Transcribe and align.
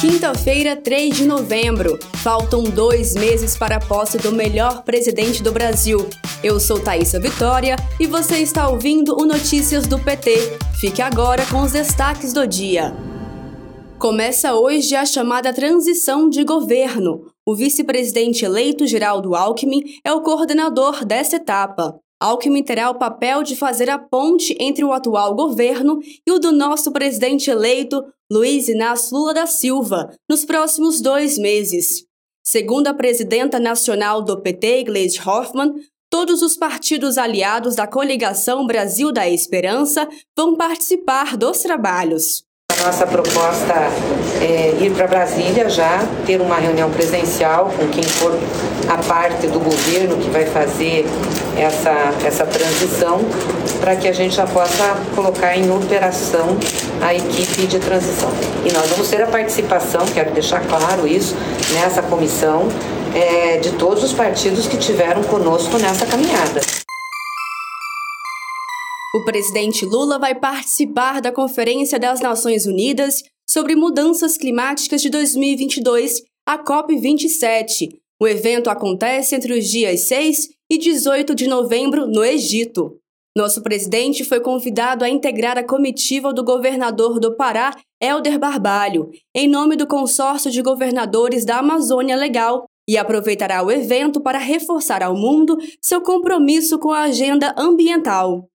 Quinta-feira, 0.00 0.76
3 0.76 1.14
de 1.14 1.26
novembro. 1.26 1.98
Faltam 2.22 2.64
dois 2.64 3.14
meses 3.14 3.54
para 3.54 3.76
a 3.76 3.80
posse 3.80 4.16
do 4.16 4.32
melhor 4.32 4.82
presidente 4.82 5.42
do 5.42 5.52
Brasil. 5.52 6.08
Eu 6.42 6.58
sou 6.58 6.80
Thaisa 6.80 7.20
Vitória 7.20 7.76
e 8.00 8.06
você 8.06 8.38
está 8.38 8.66
ouvindo 8.66 9.14
o 9.14 9.26
Notícias 9.26 9.86
do 9.86 9.98
PT. 9.98 10.56
Fique 10.80 11.02
agora 11.02 11.44
com 11.50 11.60
os 11.60 11.72
destaques 11.72 12.32
do 12.32 12.46
dia. 12.46 12.96
Começa 13.98 14.54
hoje 14.54 14.96
a 14.96 15.04
chamada 15.04 15.52
transição 15.52 16.30
de 16.30 16.44
governo. 16.44 17.26
O 17.44 17.54
vice-presidente 17.54 18.42
eleito 18.42 18.86
Geraldo 18.86 19.34
Alckmin 19.34 19.82
é 20.02 20.10
o 20.14 20.22
coordenador 20.22 21.04
dessa 21.04 21.36
etapa. 21.36 22.00
Alckmin 22.18 22.62
terá 22.62 22.88
o 22.88 22.98
papel 22.98 23.42
de 23.42 23.54
fazer 23.54 23.90
a 23.90 23.98
ponte 23.98 24.56
entre 24.58 24.82
o 24.82 24.94
atual 24.94 25.34
governo 25.34 25.98
e 26.26 26.32
o 26.32 26.38
do 26.38 26.52
nosso 26.52 26.90
presidente 26.90 27.50
eleito, 27.50 28.02
Luiz 28.32 28.68
Inácio 28.68 29.16
Lula 29.16 29.34
da 29.34 29.44
Silva, 29.44 30.08
nos 30.28 30.44
próximos 30.44 31.00
dois 31.00 31.36
meses. 31.36 32.04
Segundo 32.44 32.86
a 32.86 32.94
presidenta 32.94 33.58
nacional 33.58 34.22
do 34.22 34.40
PT, 34.40 34.84
Gleisi 34.84 35.18
Hoffmann, 35.18 35.74
todos 36.08 36.40
os 36.40 36.56
partidos 36.56 37.18
aliados 37.18 37.74
da 37.74 37.88
coligação 37.88 38.68
Brasil 38.68 39.10
da 39.10 39.28
Esperança 39.28 40.08
vão 40.36 40.56
participar 40.56 41.36
dos 41.36 41.58
trabalhos. 41.58 42.44
Nossa 42.84 43.04
proposta 43.04 43.74
é 44.40 44.78
ir 44.80 44.94
para 44.94 45.08
Brasília 45.08 45.68
já, 45.68 45.98
ter 46.24 46.40
uma 46.40 46.56
reunião 46.56 46.88
presencial 46.88 47.68
com 47.76 47.88
quem 47.88 48.04
for 48.04 48.32
a 48.88 48.96
parte 49.08 49.48
do 49.48 49.58
governo 49.58 50.16
que 50.18 50.30
vai 50.30 50.46
fazer 50.46 51.04
essa, 51.58 51.90
essa 52.24 52.46
transição, 52.46 53.18
para 53.80 53.96
que 53.96 54.06
a 54.06 54.12
gente 54.12 54.36
já 54.36 54.46
possa 54.46 54.94
colocar 55.14 55.56
em 55.56 55.70
operação 55.70 56.58
a 57.00 57.14
equipe 57.14 57.66
de 57.66 57.78
transição. 57.78 58.30
E 58.64 58.72
nós 58.72 58.88
vamos 58.90 59.08
ter 59.08 59.22
a 59.22 59.26
participação, 59.26 60.04
quero 60.12 60.32
deixar 60.32 60.66
claro 60.68 61.06
isso, 61.06 61.34
nessa 61.72 62.02
comissão, 62.02 62.68
é, 63.14 63.56
de 63.56 63.72
todos 63.72 64.04
os 64.04 64.12
partidos 64.12 64.68
que 64.68 64.76
tiveram 64.76 65.22
conosco 65.24 65.78
nessa 65.78 66.06
caminhada. 66.06 66.60
O 69.12 69.24
presidente 69.24 69.84
Lula 69.84 70.18
vai 70.18 70.36
participar 70.36 71.20
da 71.20 71.32
Conferência 71.32 71.98
das 71.98 72.20
Nações 72.20 72.66
Unidas 72.66 73.24
sobre 73.48 73.74
Mudanças 73.74 74.36
Climáticas 74.36 75.02
de 75.02 75.10
2022, 75.10 76.22
a 76.46 76.62
COP27. 76.62 77.88
O 78.20 78.28
evento 78.28 78.70
acontece 78.70 79.34
entre 79.34 79.58
os 79.58 79.66
dias 79.66 80.02
6 80.02 80.50
e 80.70 80.78
18 80.78 81.34
de 81.34 81.48
novembro, 81.48 82.06
no 82.06 82.24
Egito. 82.24 83.00
Nosso 83.36 83.62
presidente 83.62 84.24
foi 84.24 84.40
convidado 84.40 85.04
a 85.04 85.08
integrar 85.08 85.56
a 85.56 85.62
comitiva 85.62 86.32
do 86.32 86.42
governador 86.42 87.20
do 87.20 87.36
Pará, 87.36 87.76
Helder 88.02 88.38
Barbalho, 88.38 89.10
em 89.34 89.48
nome 89.48 89.76
do 89.76 89.86
consórcio 89.86 90.50
de 90.50 90.60
governadores 90.60 91.44
da 91.44 91.58
Amazônia 91.58 92.16
Legal, 92.16 92.64
e 92.88 92.98
aproveitará 92.98 93.62
o 93.62 93.70
evento 93.70 94.20
para 94.20 94.38
reforçar 94.38 95.00
ao 95.00 95.14
mundo 95.14 95.56
seu 95.80 96.00
compromisso 96.00 96.76
com 96.76 96.90
a 96.90 97.02
agenda 97.02 97.54
ambiental. 97.56 98.48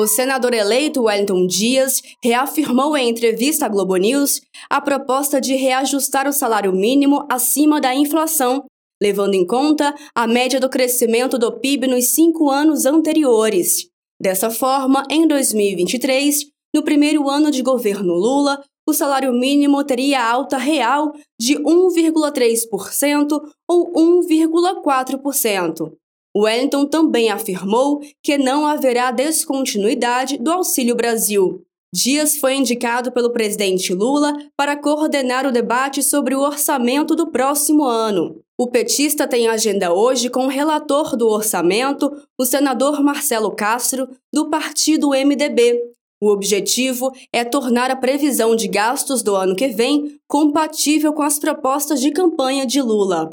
O 0.00 0.06
senador 0.06 0.54
eleito 0.54 1.02
Wellington 1.02 1.46
Dias 1.46 2.02
reafirmou 2.24 2.96
em 2.96 3.10
entrevista 3.10 3.66
à 3.66 3.68
Globo 3.68 3.94
News 3.96 4.40
a 4.68 4.80
proposta 4.80 5.40
de 5.40 5.54
reajustar 5.54 6.26
o 6.26 6.32
salário 6.32 6.72
mínimo 6.72 7.26
acima 7.30 7.80
da 7.80 7.94
inflação, 7.94 8.64
levando 9.02 9.34
em 9.34 9.46
conta 9.46 9.94
a 10.14 10.26
média 10.26 10.60
do 10.60 10.68
crescimento 10.68 11.38
do 11.38 11.58
PIB 11.58 11.86
nos 11.86 12.14
cinco 12.14 12.50
anos 12.50 12.86
anteriores. 12.86 13.88
Dessa 14.20 14.50
forma, 14.50 15.02
em 15.08 15.26
2023, 15.26 16.46
no 16.74 16.82
primeiro 16.82 17.28
ano 17.28 17.50
de 17.50 17.62
governo 17.62 18.12
Lula, 18.12 18.62
o 18.86 18.92
salário 18.92 19.32
mínimo 19.32 19.82
teria 19.84 20.22
alta 20.22 20.58
real 20.58 21.12
de 21.40 21.56
1,3% 21.56 23.40
ou 23.68 23.92
1,4%. 23.92 25.92
Wellington 26.36 26.86
também 26.86 27.30
afirmou 27.30 28.00
que 28.22 28.38
não 28.38 28.66
haverá 28.66 29.10
descontinuidade 29.10 30.38
do 30.38 30.50
Auxílio 30.50 30.94
Brasil. 30.94 31.64
Dias 31.92 32.36
foi 32.36 32.54
indicado 32.54 33.10
pelo 33.10 33.32
presidente 33.32 33.92
Lula 33.92 34.32
para 34.56 34.76
coordenar 34.76 35.44
o 35.44 35.50
debate 35.50 36.04
sobre 36.04 36.36
o 36.36 36.40
orçamento 36.40 37.16
do 37.16 37.32
próximo 37.32 37.84
ano. 37.84 38.40
O 38.56 38.68
petista 38.68 39.26
tem 39.26 39.48
agenda 39.48 39.92
hoje 39.92 40.30
com 40.30 40.44
o 40.44 40.50
relator 40.50 41.16
do 41.16 41.26
orçamento, 41.28 42.08
o 42.38 42.44
senador 42.44 43.02
Marcelo 43.02 43.50
Castro, 43.50 44.08
do 44.32 44.48
partido 44.48 45.10
MDB. 45.10 45.80
O 46.22 46.28
objetivo 46.28 47.10
é 47.32 47.44
tornar 47.44 47.90
a 47.90 47.96
previsão 47.96 48.54
de 48.54 48.68
gastos 48.68 49.20
do 49.22 49.34
ano 49.34 49.56
que 49.56 49.68
vem 49.68 50.16
compatível 50.28 51.12
com 51.12 51.22
as 51.22 51.40
propostas 51.40 52.00
de 52.00 52.12
campanha 52.12 52.64
de 52.64 52.80
Lula. 52.80 53.28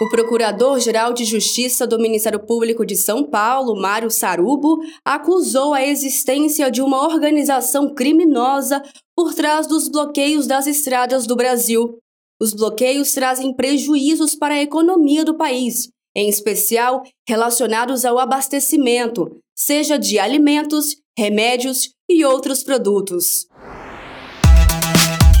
O 0.00 0.08
Procurador-Geral 0.08 1.12
de 1.12 1.24
Justiça 1.24 1.84
do 1.84 1.98
Ministério 1.98 2.38
Público 2.38 2.86
de 2.86 2.94
São 2.94 3.24
Paulo, 3.24 3.74
Mário 3.74 4.12
Sarubo, 4.12 4.78
acusou 5.04 5.74
a 5.74 5.84
existência 5.84 6.70
de 6.70 6.80
uma 6.80 7.04
organização 7.04 7.92
criminosa 7.92 8.80
por 9.16 9.34
trás 9.34 9.66
dos 9.66 9.88
bloqueios 9.88 10.46
das 10.46 10.68
estradas 10.68 11.26
do 11.26 11.34
Brasil. 11.34 11.98
Os 12.40 12.54
bloqueios 12.54 13.12
trazem 13.12 13.52
prejuízos 13.52 14.36
para 14.36 14.54
a 14.54 14.62
economia 14.62 15.24
do 15.24 15.36
país, 15.36 15.88
em 16.14 16.28
especial 16.28 17.02
relacionados 17.28 18.04
ao 18.04 18.20
abastecimento, 18.20 19.36
seja 19.52 19.98
de 19.98 20.20
alimentos, 20.20 20.94
remédios 21.18 21.90
e 22.08 22.24
outros 22.24 22.62
produtos. 22.62 23.48